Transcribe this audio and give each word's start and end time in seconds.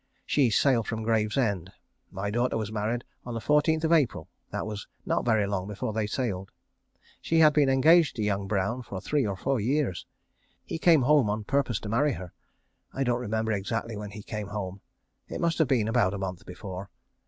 She 0.25 0.49
sailed 0.49 0.87
from 0.87 1.03
Gravesend. 1.03 1.71
My 2.09 2.31
daughter 2.31 2.57
was 2.57 2.71
married 2.71 3.03
on 3.23 3.35
the 3.35 3.39
14th 3.39 3.83
of 3.83 3.93
April. 3.93 4.29
That 4.49 4.65
was 4.65 4.87
not 5.05 5.25
very 5.25 5.45
long 5.45 5.67
before 5.67 5.93
they 5.93 6.07
sailed. 6.07 6.49
She 7.21 7.37
had 7.37 7.53
been 7.53 7.69
engaged 7.69 8.15
to 8.15 8.23
young 8.23 8.47
Brown 8.47 8.81
for 8.81 8.99
three 8.99 9.27
or 9.27 9.35
four 9.37 9.59
years. 9.59 10.07
He 10.65 10.79
came 10.79 11.03
home 11.03 11.29
on 11.29 11.43
purpose 11.43 11.79
to 11.81 11.89
marry 11.89 12.13
her. 12.13 12.33
I 12.91 13.03
don't 13.03 13.21
remember 13.21 13.51
exactly 13.51 13.95
when 13.95 14.09
he 14.09 14.23
came 14.23 14.47
home. 14.47 14.81
It 15.27 15.39
must 15.39 15.59
have 15.59 15.67
been 15.67 15.87
about 15.87 16.15
a 16.15 16.17
month 16.17 16.47
before. 16.47 16.89